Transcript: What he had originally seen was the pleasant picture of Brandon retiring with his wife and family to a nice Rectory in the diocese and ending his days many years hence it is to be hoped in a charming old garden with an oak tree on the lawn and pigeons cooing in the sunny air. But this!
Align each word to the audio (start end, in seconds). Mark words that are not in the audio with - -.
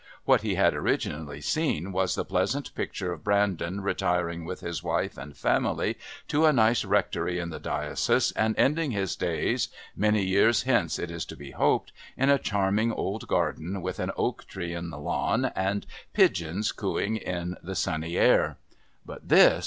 What 0.25 0.41
he 0.41 0.55
had 0.55 0.73
originally 0.73 1.41
seen 1.41 1.91
was 1.91 2.15
the 2.15 2.25
pleasant 2.25 2.73
picture 2.73 3.13
of 3.13 3.23
Brandon 3.23 3.81
retiring 3.81 4.45
with 4.45 4.61
his 4.61 4.81
wife 4.81 5.15
and 5.15 5.37
family 5.37 5.95
to 6.27 6.45
a 6.47 6.51
nice 6.51 6.83
Rectory 6.83 7.37
in 7.37 7.51
the 7.51 7.59
diocese 7.59 8.31
and 8.31 8.57
ending 8.57 8.89
his 8.89 9.15
days 9.15 9.67
many 9.95 10.23
years 10.25 10.63
hence 10.63 10.97
it 10.97 11.11
is 11.11 11.23
to 11.25 11.35
be 11.37 11.51
hoped 11.51 11.91
in 12.17 12.31
a 12.31 12.39
charming 12.39 12.91
old 12.91 13.27
garden 13.27 13.79
with 13.83 13.99
an 13.99 14.09
oak 14.17 14.47
tree 14.47 14.73
on 14.73 14.89
the 14.89 14.97
lawn 14.97 15.51
and 15.55 15.85
pigeons 16.13 16.71
cooing 16.71 17.17
in 17.17 17.55
the 17.61 17.75
sunny 17.75 18.17
air. 18.17 18.57
But 19.05 19.29
this! 19.29 19.59